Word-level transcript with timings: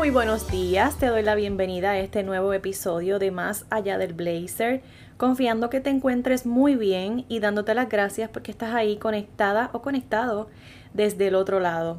Muy 0.00 0.08
buenos 0.08 0.50
días, 0.50 0.96
te 0.96 1.08
doy 1.08 1.22
la 1.22 1.34
bienvenida 1.34 1.90
a 1.90 1.98
este 1.98 2.22
nuevo 2.22 2.54
episodio 2.54 3.18
de 3.18 3.30
Más 3.30 3.66
Allá 3.68 3.98
del 3.98 4.14
Blazer, 4.14 4.80
confiando 5.18 5.68
que 5.68 5.80
te 5.80 5.90
encuentres 5.90 6.46
muy 6.46 6.74
bien 6.74 7.26
y 7.28 7.38
dándote 7.38 7.74
las 7.74 7.90
gracias 7.90 8.30
porque 8.30 8.50
estás 8.50 8.72
ahí 8.72 8.96
conectada 8.96 9.68
o 9.74 9.82
conectado 9.82 10.48
desde 10.94 11.26
el 11.26 11.34
otro 11.34 11.60
lado. 11.60 11.98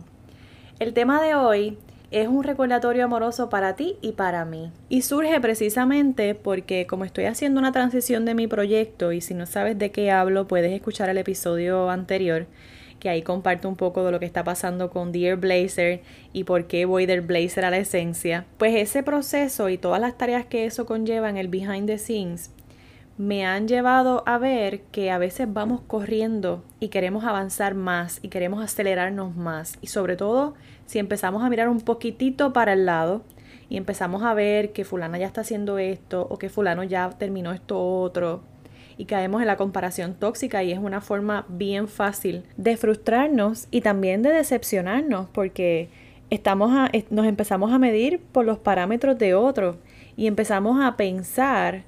El 0.80 0.96
tema 0.96 1.22
de 1.22 1.36
hoy 1.36 1.78
es 2.10 2.28
un 2.28 2.44
recordatorio 2.44 3.06
amoroso 3.06 3.52
para 3.52 3.76
ti 3.76 3.98
y 4.02 4.14
para 4.14 4.46
mí. 4.46 4.72
Y 4.90 5.04
surge 5.04 5.40
precisamente 5.40 6.34
porque 6.34 6.88
como 6.88 7.06
estoy 7.06 7.26
haciendo 7.26 7.60
una 7.60 7.72
transición 7.72 8.26
de 8.26 8.34
mi 8.34 8.48
proyecto 8.48 9.12
y 9.12 9.22
si 9.22 9.36
no 9.36 9.46
sabes 9.46 9.78
de 9.78 9.92
qué 9.92 10.10
hablo 10.10 10.48
puedes 10.48 10.74
escuchar 10.74 11.10
el 11.10 11.20
episodio 11.20 11.92
anterior, 11.92 12.48
que 13.02 13.10
ahí 13.10 13.24
comparto 13.24 13.68
un 13.68 13.76
poco 13.76 14.06
de 14.06 14.12
lo 14.12 14.20
que 14.20 14.28
está 14.28 14.44
pasando 14.44 14.92
con 14.92 15.12
Dear 15.12 15.36
Blazer 15.38 16.02
y 16.32 16.46
por 16.46 16.68
qué 16.68 16.86
voy 16.86 17.08
del 17.08 17.22
Blazer 17.22 17.66
a 17.66 17.72
la 17.72 17.80
esencia. 17.80 18.46
Pues 18.60 18.76
ese 18.76 19.02
proceso 19.02 19.68
y 19.70 19.80
todas 19.80 20.00
las 20.00 20.18
tareas 20.18 20.46
que 20.46 20.66
eso 20.66 20.86
conlleva 20.86 21.28
en 21.28 21.36
el 21.36 21.48
behind 21.48 21.88
the 21.88 21.98
scenes 21.98 22.52
me 23.18 23.46
han 23.46 23.68
llevado 23.68 24.24
a 24.26 24.38
ver 24.38 24.82
que 24.92 25.12
a 25.12 25.18
veces 25.18 25.52
vamos 25.52 25.82
corriendo 25.82 26.64
y 26.80 26.88
queremos 26.88 27.24
avanzar 27.24 27.76
más 27.76 28.20
y 28.22 28.30
queremos 28.30 28.64
acelerarnos 28.64 29.36
más 29.36 29.78
y 29.82 29.88
sobre 29.88 30.16
todo 30.16 30.54
si 30.86 30.98
empezamos 30.98 31.44
a 31.44 31.50
mirar 31.50 31.70
un 31.70 31.82
poquitito 31.82 32.54
para 32.54 32.74
el 32.74 32.86
lado 32.86 33.24
y 33.70 33.78
empezamos 33.78 34.24
a 34.24 34.34
ver 34.34 34.72
que 34.72 34.86
fulana 34.86 35.18
ya 35.18 35.28
está 35.28 35.42
haciendo 35.42 35.78
esto 35.78 36.26
o 36.30 36.38
que 36.38 36.50
fulano 36.50 36.84
ya 36.84 37.10
terminó 37.12 37.52
esto 37.52 37.80
otro 37.80 38.42
y 38.98 39.06
caemos 39.06 39.42
en 39.42 39.48
la 39.48 39.58
comparación 39.58 40.14
tóxica 40.14 40.64
y 40.64 40.72
es 40.72 40.80
una 40.80 41.02
forma 41.02 41.46
bien 41.50 41.88
fácil 41.88 42.44
de 42.58 42.78
frustrarnos 42.78 43.68
y 43.72 43.82
también 43.82 44.22
de 44.22 44.32
decepcionarnos 44.32 45.28
porque 45.30 45.90
estamos 46.30 46.72
nos 47.10 47.26
empezamos 47.26 47.72
a 47.72 47.80
medir 47.80 48.20
por 48.32 48.46
los 48.46 48.60
parámetros 48.60 49.18
de 49.18 49.34
otros 49.34 49.76
y 50.16 50.28
empezamos 50.28 50.84
a 50.84 50.98
pensar 50.98 51.84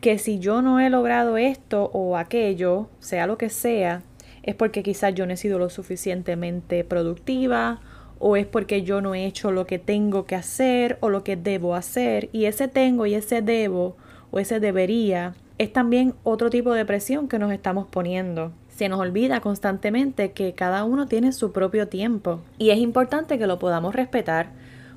que 0.00 0.18
si 0.18 0.38
yo 0.38 0.62
no 0.62 0.80
he 0.80 0.90
logrado 0.90 1.36
esto 1.36 1.90
o 1.92 2.16
aquello, 2.16 2.88
sea 3.00 3.26
lo 3.26 3.38
que 3.38 3.48
sea, 3.48 4.02
es 4.42 4.54
porque 4.54 4.82
quizás 4.82 5.14
yo 5.14 5.26
no 5.26 5.32
he 5.32 5.36
sido 5.36 5.58
lo 5.58 5.70
suficientemente 5.70 6.84
productiva 6.84 7.80
o 8.18 8.36
es 8.36 8.46
porque 8.46 8.82
yo 8.82 9.00
no 9.00 9.14
he 9.14 9.26
hecho 9.26 9.50
lo 9.50 9.66
que 9.66 9.78
tengo 9.78 10.24
que 10.24 10.36
hacer 10.36 10.98
o 11.00 11.08
lo 11.08 11.24
que 11.24 11.36
debo 11.36 11.74
hacer 11.74 12.28
y 12.32 12.44
ese 12.44 12.68
tengo 12.68 13.06
y 13.06 13.14
ese 13.14 13.42
debo 13.42 13.96
o 14.30 14.38
ese 14.38 14.60
debería 14.60 15.34
es 15.58 15.72
también 15.72 16.14
otro 16.22 16.50
tipo 16.50 16.72
de 16.72 16.84
presión 16.84 17.28
que 17.28 17.38
nos 17.38 17.52
estamos 17.52 17.86
poniendo. 17.86 18.52
Se 18.68 18.88
nos 18.88 19.00
olvida 19.00 19.40
constantemente 19.40 20.32
que 20.32 20.52
cada 20.52 20.84
uno 20.84 21.06
tiene 21.06 21.32
su 21.32 21.52
propio 21.52 21.88
tiempo 21.88 22.40
y 22.58 22.70
es 22.70 22.78
importante 22.78 23.38
que 23.38 23.46
lo 23.46 23.58
podamos 23.58 23.94
respetar. 23.94 24.50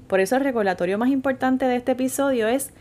Por 0.08 0.20
eso 0.20 0.36
el 0.36 0.44
recordatorio 0.44 0.98
más 0.98 1.10
importante 1.10 1.66
de 1.66 1.78
este 1.78 1.94
episodio 1.94 2.48
es 2.48 2.72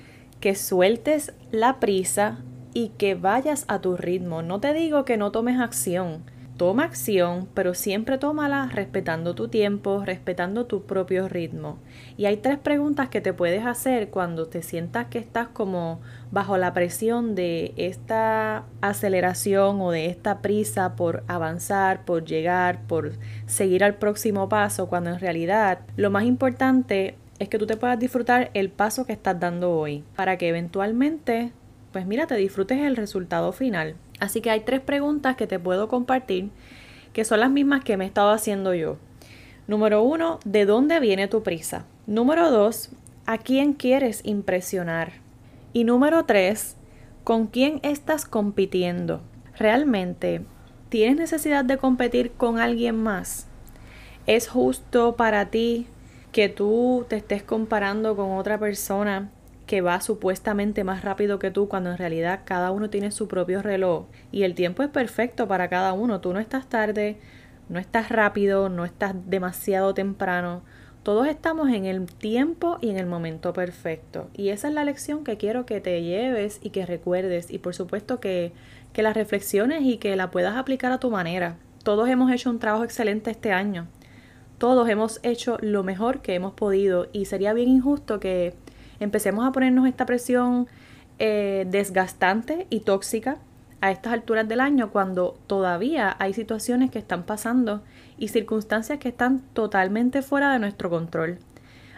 que 0.40 0.54
sueltes 0.54 1.32
la 1.52 1.78
prisa 1.78 2.38
y 2.74 2.88
que 2.90 3.14
vayas 3.14 3.64
a 3.68 3.80
tu 3.80 3.96
ritmo. 3.96 4.42
No 4.42 4.60
te 4.60 4.72
digo 4.72 5.04
que 5.04 5.16
no 5.16 5.30
tomes 5.30 5.60
acción, 5.60 6.22
Toma 6.58 6.82
acción, 6.82 7.48
pero 7.54 7.72
siempre 7.72 8.18
tómala 8.18 8.68
respetando 8.74 9.36
tu 9.36 9.46
tiempo, 9.46 10.02
respetando 10.04 10.66
tu 10.66 10.82
propio 10.82 11.28
ritmo. 11.28 11.78
Y 12.16 12.26
hay 12.26 12.38
tres 12.38 12.58
preguntas 12.58 13.08
que 13.10 13.20
te 13.20 13.32
puedes 13.32 13.64
hacer 13.64 14.10
cuando 14.10 14.48
te 14.48 14.62
sientas 14.62 15.06
que 15.06 15.20
estás 15.20 15.46
como 15.46 16.00
bajo 16.32 16.58
la 16.58 16.72
presión 16.72 17.36
de 17.36 17.74
esta 17.76 18.64
aceleración 18.80 19.80
o 19.80 19.92
de 19.92 20.06
esta 20.06 20.42
prisa 20.42 20.96
por 20.96 21.22
avanzar, 21.28 22.04
por 22.04 22.24
llegar, 22.24 22.82
por 22.88 23.12
seguir 23.46 23.84
al 23.84 23.94
próximo 23.94 24.48
paso, 24.48 24.88
cuando 24.88 25.10
en 25.10 25.20
realidad 25.20 25.82
lo 25.96 26.10
más 26.10 26.24
importante 26.24 27.14
es 27.38 27.48
que 27.48 27.58
tú 27.58 27.66
te 27.66 27.76
puedas 27.76 28.00
disfrutar 28.00 28.50
el 28.54 28.68
paso 28.68 29.06
que 29.06 29.12
estás 29.12 29.38
dando 29.38 29.70
hoy, 29.70 30.02
para 30.16 30.36
que 30.38 30.48
eventualmente, 30.48 31.52
pues 31.92 32.06
mira, 32.06 32.26
te 32.26 32.36
disfrutes 32.36 32.78
el 32.78 32.96
resultado 32.96 33.52
final. 33.52 33.96
Así 34.20 34.40
que 34.40 34.50
hay 34.50 34.60
tres 34.60 34.80
preguntas 34.80 35.36
que 35.36 35.46
te 35.46 35.58
puedo 35.58 35.88
compartir 35.88 36.50
que 37.12 37.24
son 37.24 37.40
las 37.40 37.50
mismas 37.50 37.82
que 37.82 37.96
me 37.96 38.04
he 38.04 38.06
estado 38.06 38.30
haciendo 38.30 38.74
yo. 38.74 38.96
Número 39.66 40.02
uno, 40.02 40.38
¿de 40.44 40.66
dónde 40.66 41.00
viene 41.00 41.28
tu 41.28 41.42
prisa? 41.42 41.84
Número 42.06 42.50
dos, 42.50 42.90
¿a 43.26 43.38
quién 43.38 43.72
quieres 43.72 44.20
impresionar? 44.24 45.12
Y 45.72 45.84
número 45.84 46.24
tres, 46.24 46.76
¿con 47.24 47.46
quién 47.46 47.80
estás 47.82 48.24
compitiendo? 48.24 49.20
¿Realmente 49.58 50.42
tienes 50.88 51.16
necesidad 51.16 51.64
de 51.64 51.76
competir 51.76 52.32
con 52.32 52.58
alguien 52.58 53.02
más? 53.02 53.48
¿Es 54.26 54.48
justo 54.48 55.16
para 55.16 55.50
ti 55.50 55.86
que 56.32 56.48
tú 56.48 57.04
te 57.08 57.16
estés 57.16 57.42
comparando 57.42 58.16
con 58.16 58.32
otra 58.32 58.58
persona 58.58 59.30
que 59.68 59.82
va 59.82 60.00
supuestamente 60.00 60.82
más 60.82 61.02
rápido 61.04 61.38
que 61.38 61.50
tú 61.50 61.68
cuando 61.68 61.90
en 61.90 61.98
realidad 61.98 62.40
cada 62.46 62.70
uno 62.70 62.88
tiene 62.88 63.10
su 63.10 63.28
propio 63.28 63.60
reloj 63.60 64.06
y 64.32 64.44
el 64.44 64.54
tiempo 64.54 64.82
es 64.82 64.88
perfecto 64.88 65.46
para 65.46 65.68
cada 65.68 65.92
uno. 65.92 66.22
Tú 66.22 66.32
no 66.32 66.40
estás 66.40 66.70
tarde, 66.70 67.18
no 67.68 67.78
estás 67.78 68.08
rápido, 68.08 68.70
no 68.70 68.86
estás 68.86 69.14
demasiado 69.26 69.92
temprano. 69.92 70.62
Todos 71.02 71.28
estamos 71.28 71.68
en 71.68 71.84
el 71.84 72.06
tiempo 72.06 72.78
y 72.80 72.88
en 72.88 72.96
el 72.96 73.04
momento 73.04 73.52
perfecto. 73.52 74.30
Y 74.32 74.48
esa 74.48 74.68
es 74.68 74.74
la 74.74 74.84
lección 74.84 75.22
que 75.22 75.36
quiero 75.36 75.66
que 75.66 75.82
te 75.82 76.02
lleves 76.02 76.60
y 76.62 76.70
que 76.70 76.86
recuerdes. 76.86 77.50
Y 77.50 77.58
por 77.58 77.74
supuesto 77.74 78.20
que, 78.20 78.52
que 78.94 79.02
la 79.02 79.12
reflexiones 79.12 79.82
y 79.82 79.98
que 79.98 80.16
la 80.16 80.30
puedas 80.30 80.56
aplicar 80.56 80.92
a 80.92 80.98
tu 80.98 81.10
manera. 81.10 81.56
Todos 81.82 82.08
hemos 82.08 82.32
hecho 82.32 82.48
un 82.48 82.58
trabajo 82.58 82.84
excelente 82.84 83.30
este 83.30 83.52
año. 83.52 83.86
Todos 84.56 84.88
hemos 84.88 85.20
hecho 85.22 85.58
lo 85.60 85.82
mejor 85.84 86.22
que 86.22 86.34
hemos 86.34 86.54
podido. 86.54 87.08
Y 87.12 87.26
sería 87.26 87.52
bien 87.52 87.68
injusto 87.68 88.18
que 88.18 88.54
empecemos 89.00 89.46
a 89.46 89.52
ponernos 89.52 89.86
esta 89.86 90.06
presión 90.06 90.66
eh, 91.18 91.66
desgastante 91.68 92.66
y 92.70 92.80
tóxica 92.80 93.38
a 93.80 93.90
estas 93.90 94.12
alturas 94.12 94.48
del 94.48 94.60
año 94.60 94.90
cuando 94.90 95.38
todavía 95.46 96.16
hay 96.18 96.34
situaciones 96.34 96.90
que 96.90 96.98
están 96.98 97.24
pasando 97.24 97.82
y 98.18 98.28
circunstancias 98.28 98.98
que 98.98 99.08
están 99.08 99.40
totalmente 99.52 100.22
fuera 100.22 100.52
de 100.52 100.58
nuestro 100.58 100.90
control. 100.90 101.38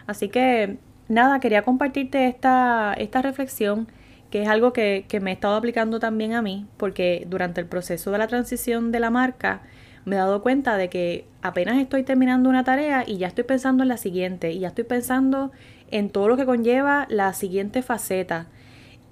Así 0.05 0.29
que 0.29 0.77
nada, 1.07 1.39
quería 1.39 1.63
compartirte 1.63 2.27
esta, 2.27 2.93
esta 2.97 3.21
reflexión 3.21 3.87
que 4.29 4.43
es 4.43 4.47
algo 4.47 4.71
que, 4.71 5.05
que 5.07 5.19
me 5.19 5.31
he 5.31 5.33
estado 5.33 5.55
aplicando 5.55 5.99
también 5.99 6.33
a 6.33 6.41
mí 6.41 6.65
porque 6.77 7.25
durante 7.27 7.59
el 7.59 7.67
proceso 7.67 8.11
de 8.11 8.17
la 8.17 8.27
transición 8.27 8.91
de 8.91 8.99
la 8.99 9.09
marca 9.09 9.61
me 10.05 10.15
he 10.15 10.19
dado 10.19 10.41
cuenta 10.41 10.77
de 10.77 10.89
que 10.89 11.25
apenas 11.41 11.77
estoy 11.77 12.03
terminando 12.03 12.49
una 12.49 12.63
tarea 12.63 13.03
y 13.05 13.17
ya 13.17 13.27
estoy 13.27 13.43
pensando 13.43 13.83
en 13.83 13.89
la 13.89 13.97
siguiente 13.97 14.51
y 14.51 14.59
ya 14.59 14.69
estoy 14.69 14.85
pensando 14.85 15.51
en 15.91 16.09
todo 16.09 16.27
lo 16.27 16.37
que 16.37 16.45
conlleva 16.45 17.05
la 17.09 17.33
siguiente 17.33 17.81
faceta. 17.81 18.47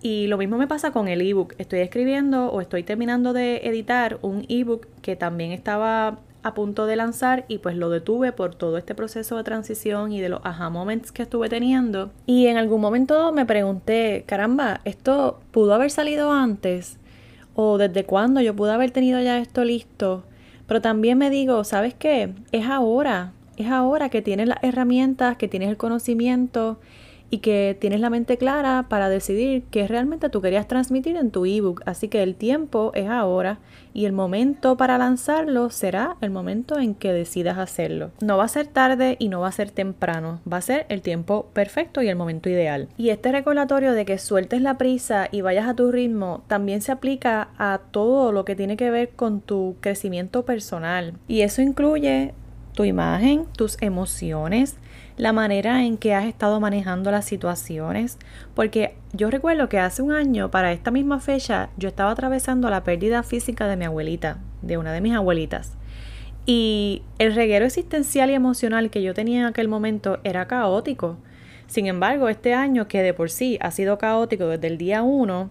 Y 0.01 0.27
lo 0.27 0.37
mismo 0.37 0.57
me 0.57 0.67
pasa 0.67 0.91
con 0.91 1.07
el 1.07 1.21
ebook. 1.21 1.53
Estoy 1.57 1.79
escribiendo 1.79 2.47
o 2.51 2.61
estoy 2.61 2.83
terminando 2.83 3.33
de 3.33 3.57
editar 3.57 4.17
un 4.21 4.45
ebook 4.47 4.87
que 5.01 5.15
también 5.15 5.51
estaba 5.51 6.19
a 6.41 6.53
punto 6.53 6.85
de 6.85 6.95
lanzar 6.95 7.45
y 7.47 7.57
pues 7.57 7.75
lo 7.75 7.89
detuve 7.89 8.31
por 8.31 8.55
todo 8.55 8.77
este 8.77 8.95
proceso 8.95 9.35
de 9.35 9.43
transición 9.43 10.13
y 10.13 10.21
de 10.21 10.29
los 10.29 10.39
aha 10.43 10.69
moments 10.69 11.11
que 11.11 11.23
estuve 11.23 11.49
teniendo. 11.49 12.11
Y 12.25 12.47
en 12.47 12.57
algún 12.57 12.79
momento 12.79 13.31
me 13.33 13.45
pregunté, 13.45 14.23
caramba, 14.25 14.79
¿esto 14.85 15.41
pudo 15.51 15.73
haber 15.73 15.91
salido 15.91 16.31
antes? 16.31 16.97
¿O 17.55 17.77
desde 17.77 18.05
cuándo 18.05 18.39
yo 18.39 18.55
pude 18.55 18.71
haber 18.71 18.91
tenido 18.91 19.19
ya 19.21 19.37
esto 19.37 19.65
listo? 19.65 20.23
Pero 20.65 20.81
también 20.81 21.17
me 21.17 21.29
digo, 21.29 21.63
¿sabes 21.63 21.93
qué? 21.93 22.33
Es 22.51 22.67
ahora, 22.67 23.33
es 23.59 23.67
ahora 23.67 24.09
que 24.09 24.21
tienes 24.21 24.47
las 24.47 24.63
herramientas, 24.63 25.37
que 25.37 25.47
tienes 25.47 25.69
el 25.69 25.77
conocimiento 25.77 26.79
y 27.31 27.39
que 27.39 27.77
tienes 27.79 27.99
la 27.99 28.09
mente 28.09 28.37
clara 28.37 28.87
para 28.89 29.09
decidir 29.09 29.63
qué 29.69 29.87
realmente 29.87 30.29
tú 30.29 30.41
querías 30.41 30.67
transmitir 30.67 31.15
en 31.15 31.29
tu 31.29 31.45
ebook. 31.45 31.81
Así 31.85 32.07
que 32.07 32.23
el 32.23 32.35
tiempo 32.35 32.91
es 32.95 33.07
ahora 33.07 33.59
y 33.93 34.05
el 34.05 34.13
momento 34.13 34.77
para 34.77 34.97
lanzarlo 34.97 35.69
será 35.69 36.15
el 36.21 36.31
momento 36.31 36.79
en 36.79 36.95
que 36.95 37.13
decidas 37.13 37.57
hacerlo. 37.57 38.11
No 38.21 38.37
va 38.37 38.45
a 38.45 38.47
ser 38.47 38.67
tarde 38.67 39.15
y 39.19 39.29
no 39.29 39.41
va 39.41 39.49
a 39.49 39.51
ser 39.51 39.71
temprano, 39.71 40.39
va 40.51 40.57
a 40.57 40.61
ser 40.61 40.85
el 40.89 41.01
tiempo 41.01 41.47
perfecto 41.53 42.01
y 42.01 42.07
el 42.07 42.15
momento 42.15 42.49
ideal. 42.49 42.87
Y 42.97 43.09
este 43.09 43.31
recordatorio 43.31 43.93
de 43.93 44.05
que 44.05 44.17
sueltes 44.17 44.61
la 44.61 44.77
prisa 44.77 45.27
y 45.31 45.41
vayas 45.41 45.67
a 45.67 45.75
tu 45.75 45.91
ritmo 45.91 46.43
también 46.47 46.81
se 46.81 46.91
aplica 46.91 47.49
a 47.57 47.79
todo 47.91 48.31
lo 48.31 48.45
que 48.45 48.55
tiene 48.55 48.77
que 48.77 48.89
ver 48.89 49.09
con 49.09 49.41
tu 49.41 49.75
crecimiento 49.81 50.45
personal. 50.45 51.13
Y 51.27 51.41
eso 51.41 51.61
incluye 51.61 52.33
tu 52.73 52.83
imagen, 52.83 53.45
tus 53.55 53.77
emociones, 53.81 54.77
la 55.17 55.33
manera 55.33 55.83
en 55.83 55.97
que 55.97 56.15
has 56.15 56.25
estado 56.25 56.59
manejando 56.59 57.11
las 57.11 57.25
situaciones, 57.25 58.17
porque 58.55 58.95
yo 59.11 59.29
recuerdo 59.29 59.67
que 59.67 59.79
hace 59.79 60.01
un 60.01 60.13
año, 60.13 60.49
para 60.49 60.71
esta 60.71 60.91
misma 60.91 61.19
fecha, 61.19 61.69
yo 61.77 61.89
estaba 61.89 62.11
atravesando 62.11 62.69
la 62.69 62.83
pérdida 62.83 63.21
física 63.23 63.67
de 63.67 63.75
mi 63.75 63.85
abuelita, 63.85 64.37
de 64.61 64.77
una 64.77 64.93
de 64.93 65.01
mis 65.01 65.13
abuelitas. 65.13 65.73
Y 66.45 67.03
el 67.17 67.35
reguero 67.35 67.65
existencial 67.65 68.29
y 68.29 68.33
emocional 68.33 68.89
que 68.89 69.03
yo 69.03 69.13
tenía 69.13 69.41
en 69.41 69.45
aquel 69.45 69.67
momento 69.67 70.19
era 70.23 70.47
caótico. 70.47 71.17
Sin 71.67 71.85
embargo, 71.85 72.29
este 72.29 72.53
año, 72.53 72.87
que 72.87 73.03
de 73.03 73.13
por 73.13 73.29
sí 73.29 73.59
ha 73.61 73.71
sido 73.71 73.97
caótico 73.97 74.47
desde 74.47 74.67
el 74.67 74.77
día 74.77 75.03
1, 75.03 75.49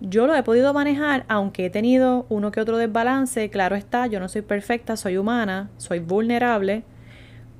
yo 0.00 0.26
lo 0.26 0.34
he 0.34 0.42
podido 0.42 0.72
manejar, 0.72 1.24
aunque 1.28 1.66
he 1.66 1.70
tenido 1.70 2.26
uno 2.28 2.50
que 2.50 2.60
otro 2.60 2.78
desbalance. 2.78 3.50
Claro 3.50 3.76
está, 3.76 4.06
yo 4.06 4.20
no 4.20 4.28
soy 4.28 4.42
perfecta, 4.42 4.96
soy 4.96 5.16
humana, 5.16 5.70
soy 5.76 5.98
vulnerable 5.98 6.84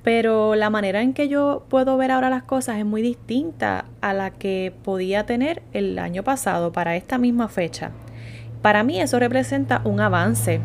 pero 0.08 0.54
la 0.54 0.70
manera 0.70 1.02
en 1.02 1.12
que 1.12 1.28
yo 1.28 1.66
puedo 1.68 1.98
ver 1.98 2.10
ahora 2.10 2.30
las 2.30 2.42
cosas 2.42 2.78
es 2.78 2.86
muy 2.86 3.02
distinta 3.02 3.84
a 4.00 4.14
la 4.14 4.30
que 4.30 4.72
podía 4.82 5.26
tener 5.26 5.62
el 5.74 5.98
año 5.98 6.22
pasado 6.22 6.72
para 6.72 6.96
esta 6.96 7.18
misma 7.18 7.48
fecha. 7.48 7.90
Para 8.62 8.84
mí 8.84 9.00
eso 9.00 9.18
representa 9.18 9.82
un 9.84 10.00
avance. 10.00 10.60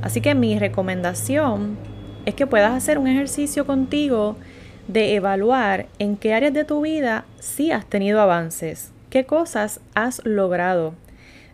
Así 0.00 0.22
que 0.22 0.34
mi 0.34 0.58
recomendación 0.58 1.76
es 2.24 2.34
que 2.34 2.46
puedas 2.46 2.72
hacer 2.72 2.96
un 2.98 3.08
ejercicio 3.08 3.66
contigo 3.66 4.36
de 4.86 5.16
evaluar 5.16 5.86
en 5.98 6.16
qué 6.16 6.32
áreas 6.32 6.54
de 6.54 6.64
tu 6.64 6.80
vida 6.80 7.26
sí 7.40 7.72
has 7.72 7.84
tenido 7.84 8.22
avances, 8.22 8.92
qué 9.10 9.26
cosas 9.26 9.80
has 9.94 10.24
logrado. 10.24 10.94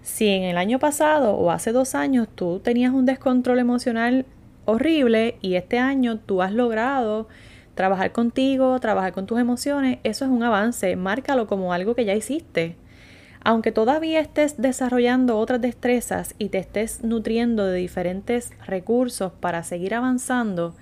Si 0.04 0.28
en 0.28 0.42
el 0.42 0.58
año 0.58 0.78
pasado 0.78 1.34
o 1.34 1.50
hace 1.50 1.72
dos 1.72 1.94
años 1.94 2.28
tú 2.32 2.60
tenías 2.60 2.92
un 2.92 3.06
descontrol 3.06 3.58
emocional 3.58 4.26
horrible 4.66 5.38
y 5.40 5.54
este 5.54 5.78
año 5.78 6.18
tú 6.18 6.42
has 6.42 6.52
logrado 6.52 7.26
trabajar 7.74 8.12
contigo, 8.12 8.78
trabajar 8.80 9.14
con 9.14 9.24
tus 9.24 9.40
emociones, 9.40 10.00
eso 10.04 10.26
es 10.26 10.30
un 10.30 10.42
avance, 10.42 10.94
márcalo 10.94 11.46
como 11.46 11.72
algo 11.72 11.94
que 11.94 12.04
ya 12.04 12.14
hiciste. 12.14 12.76
Aunque 13.42 13.72
todavía 13.72 14.20
estés 14.20 14.60
desarrollando 14.60 15.38
otras 15.38 15.62
destrezas 15.62 16.34
y 16.38 16.50
te 16.50 16.58
estés 16.58 17.02
nutriendo 17.02 17.64
de 17.64 17.78
diferentes 17.78 18.52
recursos 18.66 19.32
para 19.32 19.64
seguir 19.64 19.94
avanzando, 19.94 20.74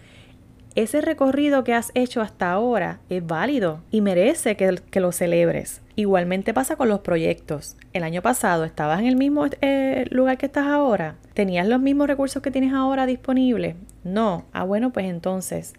ese 0.75 1.01
recorrido 1.01 1.65
que 1.65 1.75
has 1.75 1.91
hecho 1.95 2.21
hasta 2.21 2.51
ahora 2.51 3.01
es 3.09 3.27
válido 3.27 3.81
y 3.91 4.01
merece 4.01 4.57
que, 4.57 5.01
lo 5.01 5.13
celebres. 5.13 5.83
Igualmente 5.97 6.55
pasa 6.55 6.77
con 6.77 6.89
los 6.89 7.01
proyectos. 7.01 7.77
El 7.93 8.05
año 8.05 8.23
pasado 8.23 8.65
estabas 8.65 9.01
en 9.01 9.07
el 9.07 9.17
mismo 9.17 9.47
eh, 9.61 10.07
lugar 10.11 10.39
que 10.39 10.47
estás 10.47 10.67
ahora. 10.67 11.17
¿Tenías 11.35 11.67
los 11.67 11.81
mismos 11.81 12.07
recursos 12.07 12.43
que 12.43 12.51
tienes 12.51 12.73
ahora 12.73 13.07
disponibles? 13.07 13.77
No. 14.05 14.45
Ah, 14.53 14.65
bueno, 14.65 14.93
pues 14.93 15.07
entonces 15.07 15.75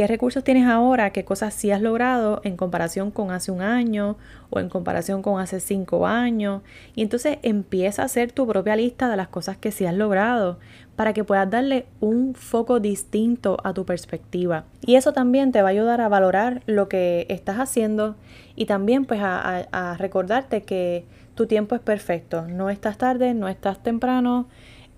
¿Qué 0.00 0.06
recursos 0.06 0.42
tienes 0.42 0.66
ahora? 0.66 1.10
¿Qué 1.10 1.26
cosas 1.26 1.52
sí 1.52 1.70
has 1.70 1.82
logrado 1.82 2.40
en 2.42 2.56
comparación 2.56 3.10
con 3.10 3.30
hace 3.30 3.52
un 3.52 3.60
año 3.60 4.16
o 4.48 4.58
en 4.58 4.70
comparación 4.70 5.20
con 5.20 5.38
hace 5.38 5.60
cinco 5.60 6.06
años? 6.06 6.62
Y 6.94 7.02
entonces 7.02 7.36
empieza 7.42 8.00
a 8.00 8.06
hacer 8.06 8.32
tu 8.32 8.46
propia 8.46 8.76
lista 8.76 9.10
de 9.10 9.18
las 9.18 9.28
cosas 9.28 9.58
que 9.58 9.70
sí 9.70 9.84
has 9.84 9.92
logrado 9.92 10.58
para 10.96 11.12
que 11.12 11.22
puedas 11.22 11.50
darle 11.50 11.84
un 12.00 12.34
foco 12.34 12.80
distinto 12.80 13.58
a 13.62 13.74
tu 13.74 13.84
perspectiva. 13.84 14.64
Y 14.80 14.94
eso 14.94 15.12
también 15.12 15.52
te 15.52 15.60
va 15.60 15.68
a 15.68 15.72
ayudar 15.72 16.00
a 16.00 16.08
valorar 16.08 16.62
lo 16.64 16.88
que 16.88 17.26
estás 17.28 17.58
haciendo 17.58 18.16
y 18.56 18.64
también 18.64 19.04
pues 19.04 19.20
a, 19.22 19.96
recordarte 19.98 20.62
que 20.62 21.04
tu 21.34 21.44
tiempo 21.44 21.74
es 21.74 21.82
perfecto. 21.82 22.48
No 22.48 22.70
estás 22.70 22.96
tarde, 22.96 23.34
no 23.34 23.48
estás 23.48 23.82
temprano. 23.82 24.48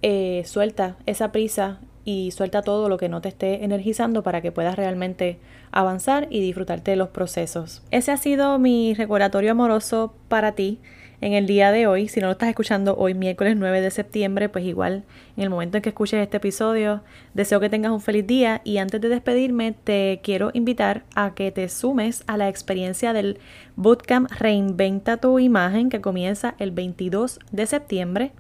Eh, 0.00 0.44
suelta 0.46 0.94
esa 1.06 1.32
prisa 1.32 1.81
y 2.04 2.31
suelta 2.32 2.62
todo 2.62 2.88
lo 2.88 2.96
que 2.96 3.08
no 3.08 3.20
te 3.20 3.28
esté 3.28 3.64
energizando 3.64 4.22
para 4.22 4.40
que 4.40 4.52
puedas 4.52 4.76
realmente 4.76 5.38
avanzar 5.70 6.26
y 6.31 6.40
disfrutarte 6.40 6.93
de 6.93 6.96
los 6.96 7.08
procesos. 7.08 7.82
Ese 7.90 8.10
ha 8.10 8.16
sido 8.16 8.58
mi 8.58 8.94
recordatorio 8.94 9.52
amoroso 9.52 10.14
para 10.28 10.52
ti 10.52 10.81
en 11.22 11.32
el 11.32 11.46
día 11.46 11.72
de 11.72 11.87
hoy. 11.87 12.08
Si 12.08 12.20
no 12.20 12.26
lo 12.26 12.32
estás 12.32 12.49
escuchando 12.49 12.96
hoy, 12.96 13.14
miércoles 13.14 13.56
9 13.56 13.81
de 13.81 13.90
septiembre, 13.90 14.49
pues 14.49 14.64
igual 14.64 15.04
en 15.37 15.44
el 15.44 15.50
momento 15.50 15.78
en 15.78 15.82
que 15.82 15.90
escuches 15.90 16.20
este 16.20 16.37
episodio, 16.38 17.02
deseo 17.32 17.60
que 17.60 17.70
tengas 17.70 17.93
un 17.93 18.00
feliz 18.00 18.26
día 18.26 18.60
y 18.64 18.78
antes 18.78 19.00
de 19.00 19.08
despedirme 19.08 19.72
te 19.72 20.20
quiero 20.22 20.50
invitar 20.52 21.05
a 21.14 21.34
que 21.34 21.52
te 21.52 21.69
sumes 21.69 22.25
a 22.26 22.37
la 22.37 22.48
experiencia 22.48 23.12
del 23.12 23.38
Bootcamp 23.76 24.31
Reinventa 24.32 25.16
tu 25.16 25.38
imagen 25.38 25.88
que 25.88 26.00
comienza 26.00 26.55
el 26.58 26.72
22 26.72 27.38
de 27.52 27.66
septiembre 27.66 28.32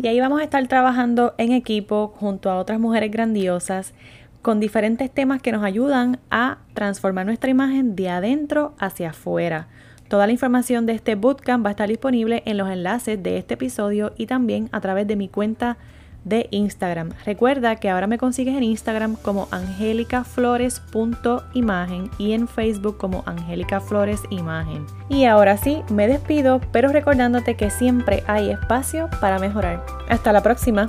y 0.00 0.06
ahí 0.06 0.20
vamos 0.20 0.40
a 0.40 0.44
estar 0.44 0.66
trabajando 0.68 1.34
en 1.38 1.52
equipo 1.52 2.14
junto 2.16 2.50
a 2.50 2.58
otras 2.58 2.78
mujeres 2.78 3.10
grandiosas 3.10 3.94
con 4.42 4.60
diferentes 4.60 5.10
temas 5.10 5.42
que 5.42 5.50
nos 5.50 5.64
ayudan 5.64 6.20
a 6.30 6.58
transformar 6.72 7.26
nuestra 7.26 7.50
imagen 7.50 7.96
de 7.96 8.08
adentro 8.08 8.74
hacia 8.78 9.10
afuera. 9.10 9.66
Toda 10.08 10.26
la 10.26 10.32
información 10.32 10.86
de 10.86 10.92
este 10.92 11.16
bootcamp 11.16 11.66
va 11.66 11.70
a 11.70 11.72
estar 11.72 11.88
disponible 11.88 12.42
en 12.46 12.56
los 12.56 12.70
enlaces 12.70 13.20
de 13.22 13.38
este 13.38 13.54
episodio 13.54 14.12
y 14.16 14.26
también 14.26 14.68
a 14.72 14.80
través 14.80 15.06
de 15.06 15.16
mi 15.16 15.28
cuenta 15.28 15.76
de 16.28 16.48
Instagram. 16.50 17.10
Recuerda 17.24 17.76
que 17.76 17.88
ahora 17.90 18.06
me 18.06 18.18
consigues 18.18 18.56
en 18.56 18.64
Instagram 18.64 19.16
como 19.16 19.48
angelicaflores.imagen 19.50 22.10
y 22.18 22.32
en 22.32 22.46
Facebook 22.48 22.98
como 22.98 23.22
Angélica 23.26 23.80
Flores 23.80 24.20
Imagen. 24.30 24.86
Y 25.08 25.24
ahora 25.24 25.56
sí, 25.56 25.82
me 25.90 26.06
despido, 26.06 26.60
pero 26.72 26.90
recordándote 26.90 27.56
que 27.56 27.70
siempre 27.70 28.22
hay 28.26 28.50
espacio 28.50 29.08
para 29.20 29.38
mejorar. 29.38 29.84
Hasta 30.08 30.32
la 30.32 30.42
próxima. 30.42 30.88